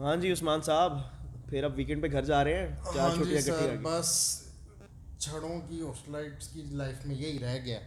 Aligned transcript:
ہاں 0.00 0.16
جی 0.16 0.32
عثمان 0.32 0.60
صاحب 0.62 0.92
پھر 1.48 1.64
اب 1.64 1.72
ویکینڈ 1.76 2.02
پہ 2.02 2.08
گھر 2.12 2.24
جا 2.24 2.44
رہے 2.44 2.58
ہیں۔ 2.58 2.76
چار 2.94 2.98
ہاں 3.00 3.14
چھٹیاں 3.16 3.40
جی 3.40 3.50
کٹی 3.50 3.66
سر 3.66 3.76
بس 3.82 4.08
چھڑوں 5.18 5.60
کی 5.68 5.80
ہاسٹلائٹس 5.80 6.48
کی 6.48 6.62
لائف 6.72 7.06
میں 7.06 7.16
یہی 7.16 7.38
رہ 7.38 7.58
گیا۔ 7.64 7.78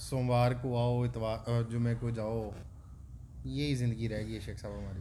سوموار 0.00 0.52
کو 0.62 0.76
آؤ 0.78 1.02
اتوار 1.02 1.62
جمعے 1.70 1.94
کو 2.00 2.10
جاؤ 2.10 2.50
یہی 3.44 3.74
زندگی 3.74 4.08
رہ 4.08 4.22
گئی 4.26 4.34
ہے 4.34 4.40
شیخ 4.40 4.60
صاحب 4.60 4.72
ہماری۔ 4.72 5.00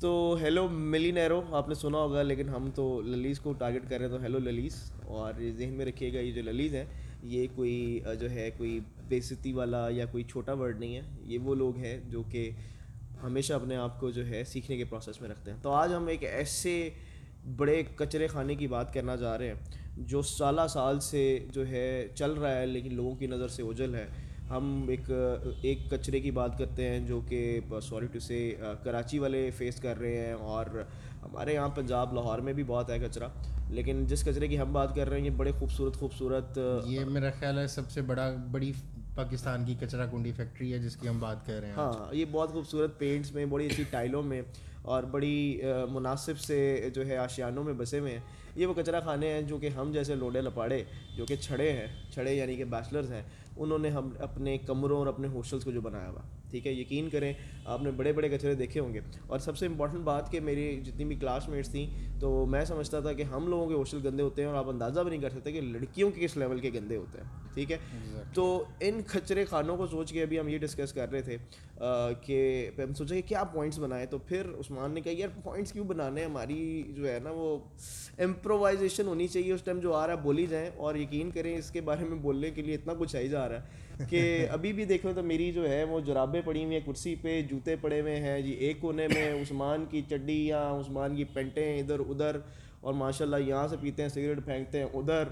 تو 0.00 0.36
ہیلو 0.42 0.68
ملی 0.68 1.10
نیرو 1.10 1.40
آپ 1.52 1.68
نے 1.68 1.74
سنا 1.74 1.98
ہوگا 1.98 2.22
لیکن 2.22 2.48
ہم 2.48 2.70
تو 2.74 3.00
للیز 3.02 3.40
کو 3.40 3.52
ٹارگٹ 3.52 3.90
کر 3.90 3.98
رہے 3.98 4.06
ہیں 4.06 4.16
تو 4.16 4.22
ہیلو 4.22 4.38
للیز۔ 4.38 4.74
اور 5.06 5.34
ذہن 5.58 5.72
میں 5.72 5.86
رکھیے 5.86 6.12
گا 6.14 6.18
یہ 6.18 6.32
جو 6.32 6.42
للیز 6.42 6.74
ہیں 6.74 6.84
یہ 7.22 7.46
کوئی 7.54 8.00
جو 8.20 8.30
ہے 8.30 8.50
کوئی 8.56 8.80
بےزتی 9.08 9.52
والا 9.52 9.86
یا 9.90 10.06
کوئی 10.06 10.24
چھوٹا 10.24 10.52
ورڈ 10.52 10.78
نہیں 10.80 10.96
ہے 10.96 11.02
یہ 11.24 11.38
وہ 11.38 11.54
لوگ 11.54 11.76
ہیں 11.76 12.00
جو 12.08 12.22
کہ 12.22 12.50
ہمیشہ 13.22 13.52
اپنے 13.52 13.76
آپ 13.76 14.00
کو 14.00 14.10
جو 14.10 14.26
ہے 14.26 14.44
سیکھنے 14.44 14.76
کے 14.76 14.84
پروسیس 14.84 15.20
میں 15.20 15.28
رکھتے 15.28 15.50
ہیں۔ 15.50 15.58
تو 15.62 15.70
آج 15.70 15.94
ہم 15.94 16.06
ایک 16.06 16.24
ایسے 16.24 16.90
بڑے 17.56 17.82
کچرے 17.96 18.26
خانے 18.26 18.54
کی 18.54 18.66
بات 18.66 18.94
کرنا 18.94 19.16
چاہ 19.16 19.36
رہے 19.36 19.46
ہیں 19.46 19.54
جو 19.96 20.22
سالہ 20.22 20.60
سال 20.68 21.00
سے 21.00 21.38
جو 21.52 21.68
ہے 21.68 22.08
چل 22.14 22.32
رہا 22.32 22.60
ہے 22.60 22.66
لیکن 22.66 22.94
لوگوں 22.94 23.14
کی 23.14 23.26
نظر 23.26 23.48
سے 23.48 23.62
اوجل 23.62 23.94
ہے۔ 23.94 24.06
ہم 24.50 24.86
ایک 24.88 25.10
ایک 25.62 25.78
کچرے 25.90 26.20
کی 26.20 26.30
بات 26.30 26.58
کرتے 26.58 26.88
ہیں 26.88 27.00
جو 27.00 27.20
کہ، 27.28 27.60
سوری 27.82 28.06
ٹو 28.06 28.18
سے، 28.18 28.54
کراچی 28.82 29.18
والے 29.18 29.50
فیس 29.50 29.76
کر 29.76 29.98
رہے 29.98 30.26
ہیں 30.26 30.32
اور 30.32 30.66
ہمارے 31.22 31.54
یہاں 31.54 31.68
پنجاب، 31.68 32.14
لاہور 32.14 32.38
میں 32.38 32.52
بھی 32.52 32.62
بہت 32.62 32.90
ہے 32.90 32.98
کچرا۔ 32.98 33.28
لیکن 33.70 34.06
جس 34.06 34.24
کچرے 34.24 34.48
کی 34.48 34.58
ہم 34.58 34.72
بات 34.72 34.94
کر 34.94 35.08
رہے 35.08 35.18
ہیں، 35.18 35.24
یہ 35.24 35.30
بڑے 35.30 35.50
خوبصورت 35.58 35.94
خوبصورت، 35.94 36.58
یہ 36.84 37.00
میرا 37.00 37.30
خیال 37.30 37.58
ہے 37.58 37.66
سب 37.66 37.90
سے 37.90 38.02
بڑا، 38.02 38.34
بڑی 38.50 38.72
پاکستان 39.14 39.64
کی 39.64 39.74
کچرا 39.80 40.06
کنڈی 40.06 40.32
فیکٹری 40.36 40.72
ہے 40.72 40.78
جس 40.78 40.96
کی 40.96 41.08
ہم 41.08 41.18
بات 41.20 41.46
کر 41.46 41.60
رہے 41.60 41.68
ہیں 41.68 41.74
ہاں 41.74 42.14
یہ 42.14 42.24
بہت 42.30 42.52
خوبصورت 42.52 42.98
پینٹس 42.98 43.32
میں، 43.32 43.46
بڑی 43.46 43.66
اچھی 43.66 43.84
ٹائلوں 43.90 44.22
میں 44.22 44.42
اور 44.82 45.02
بڑی 45.02 45.60
مناسب 45.90 46.38
سے 46.38 46.90
جو 46.94 47.06
ہے 47.06 47.16
آشیانوں 47.16 47.64
میں 47.64 47.74
بسے 47.74 47.98
ہوئے 47.98 48.12
ہیں۔ 48.12 48.20
یہ 48.56 48.66
وہ 48.66 48.74
کچرا 48.74 49.00
خانے 49.00 49.32
ہیں 49.32 49.42
جو 49.42 49.58
کہ 49.58 49.68
ہم 49.68 49.92
جیسے 49.92 50.14
لوڈے 50.14 50.40
لپاڑے، 50.40 50.82
جو 51.16 51.26
کہ 51.26 51.36
چھڑے 51.36 51.72
ہیں، 51.72 51.86
چھڑے 52.12 52.34
یعنی 52.34 52.56
کہ 52.56 52.64
بیچلرز 52.64 53.12
ہیں، 53.12 53.22
انہوں 53.56 53.78
نے 53.78 53.90
ہم 53.90 54.10
اپنے 54.20 54.58
کمروں 54.58 54.98
اور 54.98 55.06
اپنے 55.06 55.28
ہوسٹلس 55.28 55.64
کو 55.64 55.70
جو 55.70 55.80
بنایا 55.80 56.08
ہوا۔ 56.08 56.20
ٹھیک 56.52 56.66
ہے 56.66 56.72
یقین 56.72 57.08
کریں 57.10 57.32
آپ 57.64 57.82
نے 57.82 57.90
بڑے 57.90 58.12
بڑے 58.12 58.28
کچرے 58.28 58.54
دیکھے 58.54 58.80
ہوں 58.80 58.94
گے۔ 58.94 59.00
اور 59.26 59.38
سب 59.38 59.56
سے 59.56 59.66
امپورٹنٹ 59.66 60.04
بات 60.04 60.30
کہ 60.30 60.40
میری 60.40 60.80
جتنی 60.84 61.04
بھی 61.04 61.16
کلاس 61.16 61.48
میٹس 61.48 61.70
تھیں 61.70 61.86
تو 62.20 62.46
میں 62.46 62.64
سمجھتا 62.64 63.00
تھا 63.00 63.12
کہ 63.12 63.22
ہم 63.22 63.46
لوگوں 63.48 63.66
کے 63.66 63.74
ہاسٹل 63.74 63.98
گندے 64.04 64.22
ہوتے 64.22 64.42
ہیں 64.42 64.48
اور 64.48 64.56
آپ 64.56 64.68
اندازہ 64.68 65.00
بھی 65.00 65.10
نہیں 65.10 65.20
کر 65.20 65.30
سکتے 65.30 65.52
کہ 65.52 65.60
لڑکیوں 65.60 66.10
کے 66.10 66.20
کس 66.20 66.36
لیول 66.36 66.60
کے 66.60 66.70
گندے 66.74 66.96
ہوتے 66.96 67.18
ہیں 67.18 67.40
ٹھیک 67.54 67.72
ہے؟ 67.72 67.78
تو 68.34 68.44
ان 68.80 69.00
کچرے 69.12 69.44
خانوں 69.44 69.76
کو 69.76 69.86
سوچ 69.86 70.12
کے 70.12 70.22
ابھی 70.22 70.38
ہم 70.40 70.48
یہ 70.48 70.58
ڈسکس 70.58 70.92
کر 70.92 71.10
رہے 71.10 71.20
تھے 71.20 71.36
کہ 72.22 72.38
ہم 72.78 72.94
سوچا 72.94 73.14
کہ 73.14 73.22
کیا 73.26 73.44
پوائنٹس 73.44 73.78
بنائے 73.78 74.06
تو 74.06 74.18
پھر 74.18 74.46
عثمان 74.60 74.90
نے 74.90 75.00
کہا 75.00 75.12
یار 75.16 75.28
پوائنٹس 75.42 75.72
کیوں 75.72 75.84
بنانے 75.84 76.24
ہماری 76.24 76.82
جو 76.88 77.08
ہے 77.08 77.18
نا 77.22 77.30
وہ 77.30 77.58
امپرووائزیشن 78.18 79.06
ہونی 79.06 79.28
چاہیے 79.28 79.52
اس 79.52 79.62
ٹائم 79.62 79.78
جو 79.78 79.94
آ 79.94 80.06
رہا 80.06 80.14
ہے 80.14 80.20
بولی 80.20 80.46
جائیں۔ 80.46 80.70
اور 80.76 80.94
یقین 80.94 81.30
کریں 81.30 81.56
اس 81.58 81.70
کے 81.70 81.80
بارے 81.80 82.04
میں 82.04 82.18
بولنے 82.18 82.50
کے 82.50 82.62
لیے 82.62 82.74
اتنا 82.74 82.92
کچھ 82.98 83.16
آئی 83.16 83.28
جا 83.28 83.48
رہا 83.48 83.56
ہے 83.56 84.06
کہ 84.10 84.22
ابھی 84.50 84.72
بھی 84.72 84.84
دیکھو 84.84 85.12
تو 85.14 85.22
میری 85.22 85.52
جو 85.52 85.68
ہے 85.68 85.84
وہ 85.84 86.00
جرابیں 86.00 86.40
پڑی 86.44 86.64
ہوئی 86.64 86.74
ہیں، 86.74 86.82
کرسی 86.86 87.14
پہ 87.22 87.40
جوتے 87.50 87.76
پڑے 87.80 88.00
ہوئے 88.00 88.16
ہیں۔ 88.20 88.40
جی 88.42 88.50
ایک 88.50 88.80
کونے 88.80 89.06
میں 89.08 89.30
عثمان 89.32 89.84
کی 89.90 90.02
چڈیاں 90.10 90.60
عثمان 90.70 91.16
کی 91.16 91.24
پینٹیں 91.24 91.78
ادھر 91.80 92.00
ادھر 92.00 92.36
اور 92.80 92.94
ماشاء 92.94 93.24
اللہ 93.24 93.42
یہاں 93.46 93.66
سے 93.68 93.76
پیتے 93.80 94.02
ہیں، 94.02 94.08
سگریٹ 94.08 94.44
پھینکتے 94.44 94.78
ہیں 94.78 94.86
ادھر۔ 94.94 95.28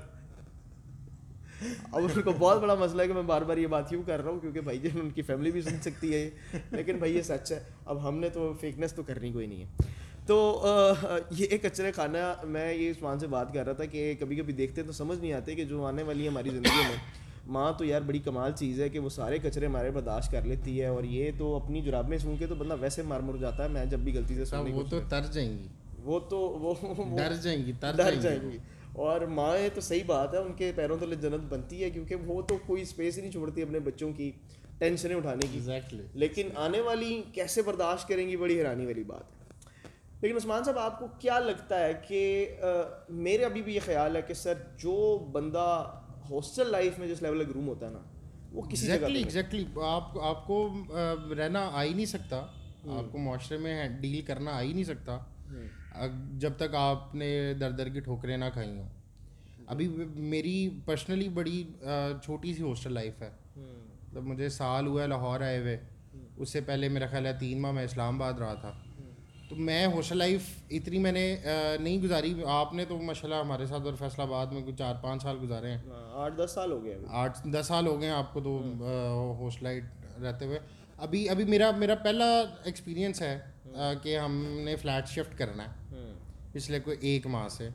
اب 1.93 2.03
ان 2.03 2.21
کو 2.23 2.33
بہت 2.39 2.61
بڑا 2.61 2.75
مسئلہ 2.75 3.03
ہے 3.03 3.07
کہ 3.07 3.13
میں 3.13 3.23
بار 3.23 3.43
بار 3.43 3.57
یہ 3.57 3.67
بات 3.67 3.89
کیوں 3.89 4.03
کر 4.07 4.23
رہا 4.23 4.31
ہوں 4.31 4.39
کیونکہ 4.41 4.61
بھائی 4.61 4.79
جان 4.79 5.01
ان 5.01 5.11
کی 5.11 5.23
فیملی 5.23 5.51
بھی 5.51 5.63
سن 5.63 5.81
سکتی 5.83 6.13
ہے 6.15 6.29
لیکن 6.71 6.99
بھائی 6.99 7.17
یہ 7.17 7.23
سچ 7.23 7.53
ہے، 7.53 7.59
اب 7.85 8.09
ہم 8.09 8.19
نے 8.19 8.29
تو 8.29 8.53
فیکنیس 8.61 8.93
تو 8.93 9.03
کرنی 9.03 9.33
کوئی 9.33 9.47
نہیں 9.47 9.63
ہے۔ 9.63 9.93
تو 10.27 10.63
یہ 11.31 11.47
ایک 11.51 11.63
کچرے 11.63 11.91
خانہ، 11.93 12.19
میں 12.45 12.73
یہ 12.75 12.91
عثمان 12.91 13.19
سے 13.19 13.27
بات 13.27 13.53
کر 13.55 13.65
رہا 13.65 13.73
تھا 13.73 13.85
کہ 13.85 14.15
کبھی 14.19 14.37
کبھی 14.37 14.53
دیکھتے 14.53 14.83
تو 14.83 14.93
سمجھ 14.93 15.19
نہیں 15.19 15.33
آتے 15.33 15.55
کہ 15.55 15.65
جو 15.65 15.85
آنے 15.85 16.03
والی 16.03 16.29
ہماری 16.29 16.51
زندگی 16.51 16.83
میں۔ 16.89 16.97
ماں 17.51 17.73
تو 17.79 17.85
یار 17.85 18.01
بڑی 18.01 18.19
کمال 18.19 18.53
چیز 18.53 18.81
ہے 18.81 18.89
کہ 18.89 18.99
وہ 18.99 19.09
سارے 19.09 19.39
کچرے 19.39 19.67
ہمارے 19.67 19.91
برداشت 19.91 20.33
کر 20.33 20.43
لیتی 20.43 20.81
ہے 20.81 20.87
اور 20.87 21.05
یہ 21.05 21.31
تو 21.39 21.57
اپنی 21.57 21.81
جراب 21.81 22.09
میں 22.09 22.19
سن 22.19 22.37
کے 22.39 22.47
تو 22.47 22.55
بندہ 22.55 22.77
ویسے 22.81 23.03
مار 23.03 23.21
مر 23.21 23.37
جاتا 23.37 23.65
ہے 23.65 23.69
میں 23.69 23.85
جب 23.85 23.99
بھی 23.99 24.19
غلطی 24.19 24.35
سے 24.35 24.45
سن 24.45 24.57
وہ 24.73 24.83
تو 24.91 25.01
تر 25.09 25.21
جائیں 25.21 25.59
گی۔ 25.59 25.69
وہ 26.03 26.21
تو 26.21 26.39
وہ 26.39 26.75
ڈر 27.19 27.33
جائیں 27.35 27.67
گی 27.67 27.73
ڈر 27.97 28.15
جائیں 28.15 28.51
گی۔ 28.51 28.59
اور 28.93 29.21
مائیں 29.21 29.69
تو 29.75 29.81
صحیح 29.81 30.05
بات 30.07 30.35
ہے 30.35 30.39
ان 30.39 30.53
کے 30.53 30.73
پیروں 30.75 30.97
تلے 31.01 31.15
جنت 31.15 31.53
بنتی 31.53 31.83
ہے 31.83 31.91
کیونکہ 31.91 32.15
وہ 32.15 32.43
تو 32.43 32.59
کوئی 32.67 32.83
اسپیس 32.83 33.17
ہی 33.17 33.23
نہیں 33.23 33.33
چھوڑتی 33.33 33.63
اپنے 33.63 33.79
بچوں 33.79 34.13
کی 34.13 34.31
ٹینشنیں 34.79 35.17
اٹھانے 35.17 35.47
کی۔ 35.53 35.59
لیکن 36.15 36.49
آنے 36.55 36.81
والی 36.81 37.23
کیسے 37.33 37.63
برداشت 37.63 38.09
کریں 38.09 38.29
گی 38.29 38.37
بڑی 38.37 38.59
حیرانی 38.59 38.87
والی 38.87 39.03
بات 39.03 39.33
ہے۔ 39.33 39.41
لیکن 40.21 40.37
عثمان 40.37 40.65
صاحب 40.65 40.79
آپ 40.79 40.99
کو 40.99 41.07
کیا 41.19 41.39
لگتا 41.39 41.85
ہے 41.85 41.93
کہ 42.09 42.55
میرے 43.09 43.45
ابھی 43.45 43.63
بھی 43.63 43.75
یہ 43.75 43.81
خیال 43.85 44.17
ہے 44.17 44.23
کہ 44.23 44.35
سر 44.35 44.55
جو 44.79 45.27
بندہ 45.33 45.85
ہاسٹل 46.31 46.71
لائف 46.71 46.99
میں 46.99 47.09
جس 47.09 47.23
لیول 47.23 47.45
کا 47.45 47.53
روم 47.55 47.69
ہوتا 47.69 47.87
ہے 47.87 47.93
نا 47.93 47.99
وہ 48.53 48.63
کسی 48.63 48.87
جگہ 48.87 49.07
ایگزیکٹلی 49.07 49.65
آپ 49.83 50.19
آپ 50.19 50.47
کو 50.47 50.69
رہنا 51.39 51.69
آ 51.73 51.83
ہی 51.85 51.93
نہیں 51.93 52.07
سکتا۔ 52.07 52.37
آپ 52.91 53.13
کو 53.13 53.19
معاشرے 53.19 53.59
میں 53.59 53.89
ڈیل 54.01 54.21
کرنا 54.23 54.51
آ 54.51 54.63
ہی 54.63 54.73
نہیں 54.73 54.85
سکتا۔ 54.85 55.19
جب 56.39 56.53
تک 56.57 56.75
آپ 56.75 57.15
نے 57.15 57.55
در 57.55 57.71
در 57.71 57.89
کی 57.89 58.01
ٹھوکریں 58.01 58.37
نہ 58.37 58.45
کھائی 58.53 58.71
ہوں۔ 58.71 58.89
ابھی 59.67 59.89
میری 60.33 60.69
پرسنلی 60.85 61.29
بڑی 61.29 61.63
چھوٹی 62.25 62.55
سی 62.55 62.63
ہاسٹل 62.63 62.93
لائف 62.93 63.23
ہے۔ 63.23 63.31
مطلب 63.57 64.23
مجھے 64.23 64.49
سال 64.49 64.87
ہوا 64.87 65.03
ہے 65.03 65.07
لاہور 65.07 65.41
آئے 65.41 65.59
ہوئے۔ 65.59 65.79
اس 66.37 66.53
سے 66.53 66.61
پہلے 66.61 66.89
میرا 66.89 67.07
خیال 67.07 67.27
ہے 67.27 67.33
تین 67.41 67.61
ماہ 67.63 67.73
میں 67.73 67.85
اسلام 67.85 68.23
آباد 68.23 68.39
رہا 68.39 68.55
تھا۔ 68.55 68.73
تو 69.51 69.57
میں 69.57 69.87
ہاسٹل 69.87 70.17
لائف 70.17 70.43
اتنی 70.71 70.99
میں 70.99 71.13
نے 71.13 71.37
نہیں 71.81 71.99
گزاری۔ 72.03 72.35
آپ 72.47 72.75
نے 72.75 72.85
تو 72.85 72.99
ماشاء 72.99 73.29
اللہ 73.29 73.41
ہمارے 73.41 73.67
ساتھ 73.67 73.83
اور 73.83 73.95
فیصلہ 73.99 74.23
آباد 74.23 74.47
میں 74.47 74.63
کچھ 74.67 74.75
چار 74.79 74.95
پانچ 75.01 75.23
سال 75.23 75.39
گزارے 75.43 75.71
ہیں۔ 75.71 75.79
ہاں، 75.79 76.25
آٹھ 76.25 76.35
دس 76.37 76.51
سال 76.55 76.73
ہو 76.73 76.85
گئے 76.85 76.99
آٹھ 77.09 77.39
دس 77.49 77.67
سال 77.67 77.87
ہو 77.87 78.01
گئے 78.01 78.09
ہیں 78.09 78.15
آپ 78.15 78.33
کو 78.33 78.41
تو 78.41 78.59
ہاسٹل 79.41 79.65
لائٹ 79.65 79.85
رہتے 80.23 80.45
ہوئے۔ 80.45 80.59
ابھی 80.99 81.29
ابھی 81.29 81.45
میرا 81.45 81.71
میرا 81.71 81.95
پہلا 81.95 82.25
ایکسپیرینس 82.65 83.23
ہے 83.23 83.39
کہ 84.03 84.19
ہم 84.19 84.61
نے 84.65 84.77
فلیٹ 84.77 85.09
شفٹ 85.09 85.39
کرنا 85.39 85.65
ہے۔ 85.65 86.13
پچھلے 86.53 86.81
کوئی 86.81 86.97
ایک 87.01 87.27
ماہ 87.27 87.49
سے۔ 87.49 87.69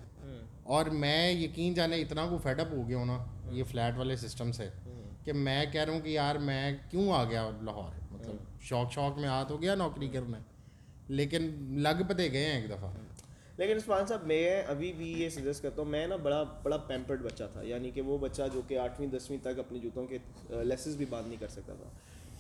اور 0.64 0.86
میں 0.86 1.32
یقین 1.32 1.74
جانے 1.74 1.96
اتنا 1.96 2.26
کو 2.30 2.38
فیڈ 2.38 2.60
اپ 2.60 2.74
ہو 2.74 2.88
گیا 2.88 2.98
ہوں 2.98 3.06
نا 3.06 3.24
یہ 3.52 3.64
فلیٹ 3.64 3.98
والے 3.98 4.16
سسٹم 4.16 4.52
سے 4.52 4.70
کہ 5.24 5.34
میں 5.34 5.66
کہہ 5.72 5.82
رہا 5.82 5.94
ہوں 5.94 6.00
کہ 6.00 6.10
یار 6.10 6.36
میں 6.36 6.72
کیوں 6.90 7.12
آ 7.12 7.24
گیا 7.24 7.50
لاہور؟ 7.62 8.14
مطلب 8.14 8.62
شوق 8.62 8.92
شوق 8.92 9.18
میں 9.18 9.30
ہاتھ 9.30 9.52
ہو 9.52 9.62
گیا 9.62 9.76
نوکری 9.76 10.08
کرنا 10.08 10.38
لیکن 11.08 11.56
لگ 11.82 12.04
پتے 12.08 12.32
گئے 12.32 12.46
ہیں 12.46 12.62
ایک 12.62 12.70
دفعہ۔ 12.70 12.92
لیکن 13.58 13.76
عثمان 13.76 14.06
صاحب، 14.06 14.28
میں 14.28 14.64
ابھی 14.68 14.94
بھی 14.94 15.12
یہ 15.12 15.30
سجیسٹ 15.30 15.64
کرتا 15.64 15.82
ہوں، 15.82 15.90
میں 15.90 16.08
نا 16.08 16.16
بڑا 16.16 16.44
بڑا 16.64 16.78
پیمپرڈ 16.78 17.22
بچہ 17.22 17.44
تھا 17.54 17.62
یعنی 17.62 17.92
کہ 17.92 18.02
وہ 18.02 18.18
بچہ 18.18 18.42
جو 18.54 18.62
کہ 18.68 18.78
آٹھویں، 18.78 19.08
دسویں 19.08 19.38
تک 19.42 19.60
اپنے 19.60 19.80
جوتوں 19.80 20.06
کے 20.06 20.18
لیسز 20.50 20.96
بھی 20.96 21.06
باندھ 21.10 21.28
نہیں 21.28 21.40
کر 21.40 21.48
سکتا 21.48 21.74
تھا۔ 21.74 21.90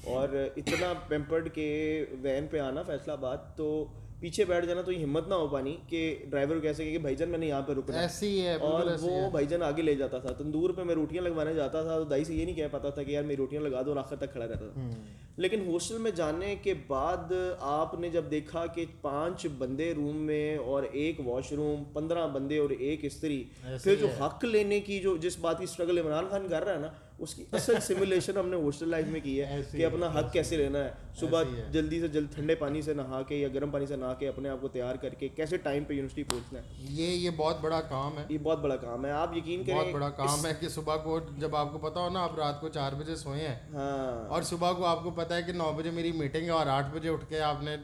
اور 0.03 0.29
اتنا 0.57 0.93
پیمپرڈ 1.07 1.53
کے 1.53 2.05
وین 2.21 2.47
پہ 2.47 2.59
آنا 2.59 2.83
فیصلہ 2.83 3.11
آباد، 3.11 3.37
تو 3.55 3.85
پیچھے 4.25 4.45
بیٹھ 4.45 4.65
جانا 4.65 4.81
تو 4.81 4.91
یہ 4.91 5.03
ہمت 5.03 5.27
نہ 5.27 5.33
ہو 5.33 5.47
پانی 5.47 5.75
کہ 5.89 5.99
ڈرائیور 6.29 6.59
کہہ 6.59 6.73
سکے 6.73 6.91
کہ 6.91 6.97
بھائی 6.97 7.15
جان 7.15 7.29
میں 7.29 7.39
نے 7.39 7.47
یہاں 7.47 7.61
پہ 7.61 7.73
رکنا 7.73 7.99
ایسی 7.99 8.29
ہے 8.41 8.53
اور 8.55 8.85
وہ 9.01 9.29
بھائی 9.31 9.45
جان 9.45 9.63
آگے 9.63 9.81
لے 9.81 9.93
جاتا 9.95 10.19
تھا۔ 10.19 10.31
تندور 10.33 10.69
پہ 10.69 10.83
میں 10.83 10.95
روٹیاں 10.95 11.23
لگوانے 11.23 11.53
جاتا 11.53 11.81
تھا 11.81 11.97
تو 11.97 12.03
دائی 12.03 12.23
سے 12.23 12.33
یہ 12.33 12.45
نہیں 12.45 12.55
کہہ 12.55 12.67
پاتا 12.71 12.89
تھا 12.89 13.03
کہ 13.03 13.11
یار 13.11 13.23
میری 13.23 13.37
روٹیاں 13.37 13.61
لگا 13.61 13.81
دو 13.81 13.89
اور 13.89 13.97
آخر 13.97 14.15
تک 14.15 14.31
کھڑا 14.31 14.47
رہتا 14.47 14.69
تھا۔ 14.73 14.89
لیکن 15.37 15.61
ہاسٹل 15.67 15.97
میں 15.97 16.11
جانے 16.11 16.55
کے 16.63 16.73
بعد 16.87 17.31
آپ 17.59 17.99
نے 17.99 18.09
جب 18.09 18.31
دیکھا 18.31 18.65
کہ 18.65 18.85
پانچ 19.01 19.45
بندے 19.57 19.93
روم 19.93 20.17
میں 20.17 20.57
اور 20.57 20.83
ایک 20.91 21.19
واش 21.25 21.51
روم 21.53 21.83
پندرہ 21.93 22.27
بندے 22.27 22.57
اور 22.57 22.69
ایک 22.79 23.05
استری 23.05 23.43
پھر 23.83 23.95
جو 23.95 24.07
حق 24.21 24.45
لینے 24.45 24.79
کی 24.79 24.99
جو 24.99 25.15
جس 25.17 25.37
بات 25.39 25.57
کی 25.57 25.63
اسٹرگل 25.63 25.99
عمران 25.99 26.25
خان 26.29 26.47
کر 26.49 26.65
رہا 26.65 26.73
ہے 26.73 26.79
نا 26.79 26.89
اس 27.19 27.33
کی 27.33 27.45
اصل 27.51 27.73
سیمولیشن 27.81 28.37
ہم 28.37 28.49
نے 28.49 28.55
ہاسٹل 28.55 28.89
لائف 28.89 29.05
میں 29.07 29.19
کی 29.23 29.41
ہے 29.41 29.61
کہ 29.71 29.85
اپنا 29.85 30.19
حق 30.19 30.33
کیسے 30.33 30.57
لینا 30.57 30.83
ہے؟ 30.83 30.91
صبح 31.19 31.43
جلدی 31.71 31.99
سے 31.99 32.07
جلد 32.07 32.35
ٹھنڈے 32.35 32.55
پانی 32.55 32.81
سے 32.81 32.93
نہا 32.93 33.21
کے 33.27 33.35
یا 33.35 33.47
گرم 33.53 33.69
پانی 33.69 33.85
سے 33.85 33.95
نہا 33.95 34.13
کے 34.13 34.27
اپنے 34.27 34.49
آپ 34.49 34.57
کو 34.61 34.67
تیار 34.67 34.95
کر 34.95 35.09
کے 35.09 35.27
کیسے 35.27 35.57
ٹائم 35.57 35.83
پہ 35.83 35.93
یونیورسٹی 35.93 36.23
پہنچنا 36.23 36.59
ہے؟ 36.59 36.63
یہ 36.79 37.07
یہ 37.07 37.29
بہت 37.29 37.61
بڑا 37.61 37.81
کام 37.81 38.17
ہے۔ 38.17 38.23
یہ 38.29 38.37
بہت 38.43 38.59
بڑا 38.59 38.75
کام 38.75 39.05
ہے۔ 39.05 39.11
آپ 39.11 39.37
یقین 39.37 39.63
کریں 39.63 39.75
بہت 39.75 39.93
بڑا 39.93 40.09
کام 40.09 40.45
ہے 40.45 40.51
کہ 40.59 40.67
صبح 40.67 40.95
کو 40.95 41.19
جب 41.37 41.55
آپ 41.55 41.73
کو 41.73 41.77
پتا 41.77 41.99
ہو 41.99 42.09
نا 42.09 42.23
آپ 42.23 42.39
رات 42.39 42.61
کو 42.61 42.69
چار 42.69 42.91
بجے 42.93 43.15
سوئے 43.15 43.47
ہیں۔ 43.47 43.55
ہاں۔ 43.73 44.29
اور 44.29 44.41
صبح 44.41 44.71
کو 44.71 44.85
آپ 44.85 45.03
کو 45.03 45.09
پتا 45.09 45.35
ہے 45.35 45.43
کہ 45.43 45.51
نو 45.51 45.73
بجے 45.77 45.91
میری 45.91 46.11
میٹنگ 46.11 46.45
ہے 46.45 46.49
اور 46.49 46.67
آٹھ 46.67 46.87
بجے 46.93 47.09
اٹھ 47.09 47.25
کے 47.29 47.41
آپ 47.41 47.63
نے 47.63 47.75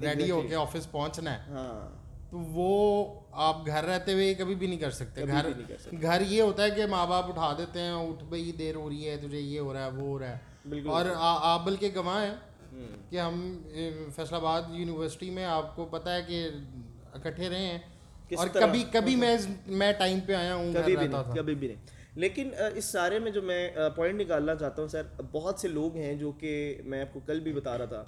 ریڈی 0.00 0.30
ہو 0.30 0.42
کے 0.48 0.54
آفس 0.54 0.90
پہنچنا 0.90 1.32
ہے۔ 1.32 1.38
ہاں۔ 1.48 2.03
تو 2.34 2.40
وہ 2.40 3.20
آپ 3.32 3.66
گھر 3.66 3.84
رہتے 3.84 4.12
ہوئے 4.12 4.34
کبھی 4.34 4.54
بھی 4.54 4.66
نہیں 4.66 4.78
کر 4.78 4.90
سکتے۔ 4.90 5.20
گھر 5.26 5.46
گھر 6.02 6.20
یہ 6.26 6.42
ہوتا 6.42 6.62
ہے 6.62 6.70
کہ 6.70 6.86
ماں 6.86 7.06
باپ 7.06 7.28
اٹھا 7.28 7.54
دیتے 7.58 7.80
ہیں 7.80 7.92
اٹھ 7.92 8.24
بھائی 8.24 8.52
دیر 8.52 8.74
ہو 8.74 8.90
رہی 8.90 9.08
ہے 9.08 9.16
تجھے 9.16 9.40
یہ 9.40 9.60
ہو 9.60 9.72
رہا 9.72 9.84
ہے 9.84 9.90
وہ 9.90 10.00
ہو 10.00 10.18
رہا 10.18 10.28
ہے۔ 10.28 10.38
اور 10.88 11.04
آپ 11.42 11.64
بلکہ 11.64 11.90
گواہ 11.94 12.26
ہیں 12.26 12.34
کہ 13.10 13.20
ہم 13.20 13.62
فیصل 14.16 14.34
آباد 14.34 14.62
یونیورسٹی 14.70 15.30
میں 15.30 15.44
آپ 15.44 15.76
کو 15.76 15.84
پتا 15.84 16.14
ہے 16.14 16.22
کہ 16.22 16.48
اکٹھے 17.12 17.48
رہے 17.48 17.66
ہیں۔ 17.66 17.78
اور 18.36 18.46
کبھی 18.60 18.84
کبھی 18.92 19.16
میں 19.16 19.36
میں 19.66 19.92
ٹائم 19.92 20.18
پہ 20.26 20.34
آیا 20.34 20.54
ہوں 20.54 20.72
کبھی 20.72 20.96
بھی 20.96 21.06
نہیں 21.08 21.36
کبھی 21.36 21.54
بھی 21.54 21.66
نہیں۔ 21.68 21.86
لیکن 22.14 22.50
اس 22.74 22.84
سارے 22.84 23.18
میں 23.18 23.30
جو 23.30 23.42
میں 23.42 23.70
پوائنٹ 23.96 24.20
نکالنا 24.20 24.54
چاہتا 24.54 24.82
ہوں 24.82 24.88
سر 24.88 25.02
بہت 25.32 25.58
سے 25.58 25.68
لوگ 25.68 25.96
ہیں 25.96 26.14
جو 26.14 26.32
کہ 26.32 26.80
میں 26.84 27.00
آپ 27.00 27.12
کو 27.12 27.20
کل 27.26 27.40
بھی 27.40 27.52
بتا 27.52 27.78
رہا 27.78 27.84
تھا۔ 27.84 28.04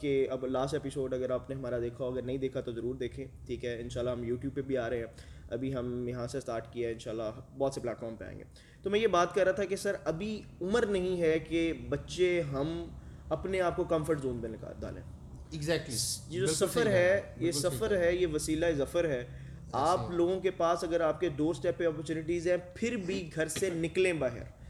کہ 0.00 0.26
اب 0.30 0.46
لاسٹ 0.46 0.74
ایپیسوڈ 0.74 1.14
اگر 1.14 1.30
آپ 1.30 1.50
نے 1.50 1.56
ہمارا 1.56 1.80
دیکھا 1.80 2.04
اگر 2.04 2.22
نہیں 2.22 2.38
دیکھا 2.38 2.60
تو 2.60 2.72
ضرور 2.72 2.94
دیکھیں 2.94 3.26
ٹھیک 3.46 3.64
ہے؟ 3.64 3.80
انشاءاللہ 3.80 4.10
ہم 4.10 4.24
یوٹیوب 4.24 4.54
پہ 4.54 4.62
بھی 4.62 4.76
آ 4.78 4.90
رہے 4.90 4.98
ہیں۔ 4.98 5.06
ابھی 5.50 5.74
ہم 5.74 6.08
یہاں 6.08 6.26
سے 6.26 6.38
اسٹارٹ 6.38 6.72
کیا 6.72 6.88
ہے 6.88 6.92
انشاءاللہ 6.92 7.40
بہت 7.58 7.74
سے 7.74 7.80
پلیٹ 7.80 8.00
فارم 8.00 8.16
پہ 8.16 8.24
آئیں 8.24 8.38
گے۔ 8.38 8.44
تو 8.82 8.90
میں 8.90 9.00
یہ 9.00 9.06
بات 9.06 9.34
کر 9.34 9.44
رہا 9.44 9.52
تھا 9.52 9.64
کہ 9.64 9.76
سر 9.76 9.96
ابھی 10.04 10.42
عمر 10.60 10.86
نہیں 10.86 11.20
ہے 11.20 11.38
کہ 11.38 11.72
بچے 11.88 12.40
ہم 12.40 12.84
اپنے 13.28 13.60
آپ 13.60 13.76
کو 13.76 13.84
کمفرٹ 13.84 14.22
زون 14.22 14.36
میں 14.36 14.48
نکال 14.48 14.72
ڈالیں۔ 14.80 15.02
ایگزیکٹلی 15.50 15.96
یہ 16.28 16.40
جو 16.40 16.46
سفر 16.46 16.86
ہے 16.86 17.20
یہ 17.36 17.52
سفر 17.52 17.96
ہے۔ 17.96 18.14
یہ 18.14 18.26
وسیلہ 18.26 18.66
ظفر 18.76 19.04
ہے۔ 19.04 19.26
آپ 19.72 20.10
لوگوں 20.10 20.40
کے 20.40 20.50
پاس 20.50 20.84
اگر 20.84 21.00
آپ 21.00 21.20
کے 21.20 21.28
دو 21.28 21.50
اسٹیپ 21.50 21.78
پہ 21.78 21.86
اپرچونیٹیز 21.86 22.48
ہیں 22.48 22.56
پھر 22.74 22.96
بھی 22.96 23.30
گھر 23.34 23.48
سے 23.48 23.70
نکلیں 23.74 24.12
باہر۔ 24.12 24.61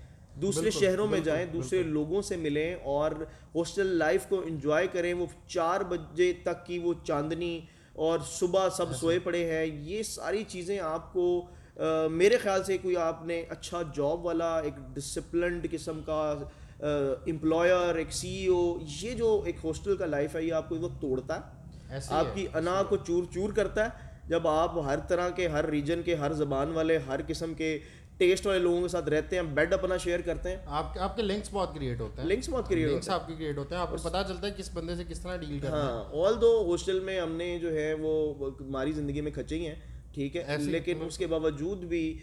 دوسرے 0.43 0.71
شہروں 0.71 1.07
میں 1.07 1.21
جائیں 1.21 1.45
دوسرے 1.47 1.83
لوگوں 1.83 2.23
سے 2.23 2.37
ملیں 2.37 2.75
اور 2.75 3.11
ہاسٹل 3.55 3.87
لائف 3.87 4.27
کو 4.29 4.43
انجوائے 4.45 4.87
کریں۔ 4.93 5.13
وہ 5.15 5.27
چار 5.47 5.81
بجے 5.81 6.33
تک 6.43 6.67
کی 6.67 6.79
وہ 6.79 6.95
چاندنی 7.05 7.61
اور 7.93 8.19
صبح 8.27 8.69
سب 8.69 8.95
سوئے 8.95 9.19
پڑے 9.19 9.45
ہیں۔ 9.51 9.65
یہ 9.65 10.03
ساری 10.03 10.45
چیزیں 10.49 10.79
آپ 10.79 11.13
کو 11.13 11.47
میرے 12.11 12.37
خیال 12.37 12.65
سے 12.65 12.79
کوئی 12.79 12.97
آپ 12.97 13.25
نے 13.27 13.45
اچھا 13.49 13.83
جاب 13.97 14.25
والا 14.27 14.59
ایک 14.59 14.75
ڈسپلنڈ 14.95 15.67
قسم 15.71 16.01
کا 16.07 16.23
امپلائر 17.27 17.95
ایک 17.95 18.13
سی 18.13 18.29
ای 18.29 18.47
او 18.47 18.79
یہ 19.01 19.15
جو 19.15 19.43
ایک 19.47 19.57
ہاسٹل 19.65 19.97
کا 19.97 20.07
لائف 20.07 20.35
ہے 20.37 20.45
یہ 20.45 20.53
آپ 20.53 20.69
کو 20.69 20.77
وہ 20.77 20.89
توڑتا 21.01 21.37
ہے۔ 21.37 21.99
آپ 22.09 22.35
کی 22.35 22.47
انا 22.55 22.83
کو 22.89 22.97
چور 22.97 23.25
چور 23.35 23.53
کرتا 23.53 23.85
ہے۔ 23.85 24.11
جب 24.29 24.49
آپ 24.49 24.79
ہر 24.79 24.99
طرح 25.09 25.29
کے 25.29 25.47
ہر 25.49 25.65
ریجن 25.65 26.03
کے 26.03 26.15
ہر 26.15 26.33
زبان 26.33 26.73
والے 26.73 26.99
ہر 27.07 27.21
قسم 27.27 27.55
کے 27.55 27.79
ٹیسٹ 28.23 28.47
والے 28.47 28.59
لوگوں 28.59 28.83
کے 28.83 28.89
ساتھ 28.89 29.09
رہتے 29.09 29.37
ہیں 29.37 29.43
بیڈ 29.43 29.73
اپنا 29.73 29.97
شیئر 29.97 30.21
کرتے 30.21 30.49
ہیں۔ 30.49 30.57
آپ 30.67 30.99
آپ 30.99 31.17
کے 31.17 31.23
لنکس 31.23 31.49
بہت 31.53 31.75
کریٹ 31.75 32.01
ہوتے 32.01 32.23
ہیں۔ 32.23 32.29
لنکس 32.29 32.49
بہت 32.49 32.69
کریٹ 32.69 32.91
لنکس 32.91 33.09
آپ 33.11 33.27
کے 33.27 33.35
کریٹ 33.35 33.59
ہوتے 33.59 33.75
ہیں۔ 33.75 33.83
آپ 33.83 33.91
کو 33.91 33.97
پتہ 34.03 34.17
چلتا 34.29 34.47
ہے 34.47 34.53
کس 34.57 34.71
بندے 34.75 34.97
سے 34.97 35.05
کس 35.09 35.21
طرح 35.21 35.37
ڈیل 35.37 35.59
کرنا 35.59 35.77
ہاں 35.77 36.05
آل 36.25 36.41
دو 36.41 36.51
ہاسٹل 36.71 37.01
میں 37.01 37.21
ہم 37.21 37.33
نے 37.33 37.59
جو 37.59 37.73
ہے 37.73 37.95
وہ 37.95 38.13
ہماری 38.61 38.93
زندگی 38.93 39.21
میں 39.21 39.33
کھچے 39.33 39.57
ہی 39.57 39.67
ہیں 39.67 39.75
ٹھیک 40.15 40.37
ہے۔ 40.37 40.57
لیکن 40.59 41.03
اس 41.07 41.19
کے 41.19 41.27
باوجود 41.27 41.79
بھی 41.85 42.19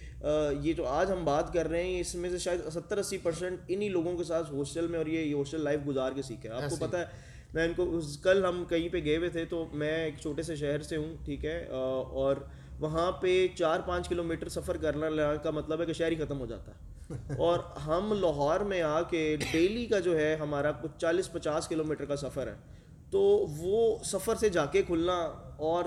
یہ 0.61 0.73
جو 0.73 0.85
آج 0.87 1.11
ہم 1.11 1.25
بات 1.25 1.53
کر 1.53 1.69
رہے 1.69 1.83
ہیں 1.83 1.99
اس 1.99 2.15
میں 2.15 2.29
سے 2.29 2.37
شاید 2.37 2.59
ستر 2.73 2.97
اسی 2.97 3.17
پرسینٹ 3.17 3.59
انہی 3.67 3.89
لوگوں 3.89 4.17
کے 4.17 4.23
ساتھ 4.23 4.53
ہاسٹل 4.53 4.87
میں 4.87 4.97
اور 4.97 5.05
یہ 5.05 5.35
ہاسٹل 5.35 5.63
لائف 5.63 5.79
گزار 5.87 6.11
کے 6.11 6.21
سیکھا 6.21 6.49
ہے 6.49 6.63
آپ 6.63 6.69
کو 6.69 6.75
پتہ 6.79 6.97
ہے 6.97 7.05
میں 7.53 7.63
ان 7.65 7.73
کو 7.75 7.99
کل 8.23 8.45
ہم 8.45 8.63
کہیں 8.69 8.89
پہ 8.89 8.99
گئے 9.03 9.17
ہوئے 9.17 9.29
تھے 9.29 9.45
تو 9.45 9.65
میں 9.73 10.03
ایک 10.03 10.15
چھوٹے 10.21 10.41
سے 10.41 10.55
شہر 10.55 10.81
سے 10.81 10.97
ہوں 10.97 11.15
ٹھیک 11.25 11.45
ہے 11.45 11.65
اور 11.65 12.35
وہاں 12.79 13.11
پہ 13.11 13.47
چار 13.55 13.79
پانچ 13.85 14.09
کلو 14.09 14.23
میٹر 14.23 14.49
سفر 14.49 14.77
کرنا 14.77 15.35
کا 15.43 15.49
مطلب 15.49 15.81
ہے 15.81 15.85
کہ 15.85 15.93
شہر 15.93 16.11
ہی 16.11 16.15
ختم 16.15 16.39
ہو 16.39 16.45
جاتا 16.45 16.71
ہے۔ 16.71 16.99
اور 17.37 17.59
ہم 17.87 18.13
لاہور 18.13 18.59
میں 18.59 18.81
آ 18.81 19.01
کے 19.01 19.37
ڈیلی 19.51 19.85
کا 19.85 19.99
جو 19.99 20.19
ہے 20.19 20.35
ہمارا 20.35 20.71
کچھ 20.71 20.91
چالیس 20.97 21.31
پچاس 21.31 21.67
کلو 21.67 21.83
میٹر 21.83 22.05
کا 22.05 22.15
سفر 22.15 22.47
ہے۔ 22.47 22.55
تو 23.11 23.19
وہ 23.57 23.97
سفر 24.03 24.35
سے 24.35 24.49
جا 24.49 24.65
کے 24.65 24.81
کھلنا 24.81 25.13
اور 25.57 25.83